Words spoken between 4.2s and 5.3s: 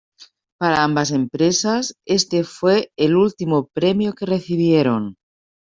recibieron.